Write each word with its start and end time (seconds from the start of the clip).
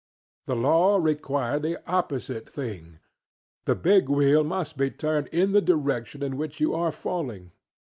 The 0.47 0.55
law 0.55 0.97
required 0.97 1.61
the 1.61 1.77
opposite 1.87 2.47
thingŌĆöthe 2.47 3.81
big 3.83 4.09
wheel 4.09 4.43
must 4.43 4.75
be 4.75 4.89
turned 4.89 5.27
in 5.27 5.51
the 5.51 5.61
direction 5.61 6.23
in 6.23 6.37
which 6.37 6.59
you 6.59 6.73
are 6.73 6.91
falling. 6.91 7.51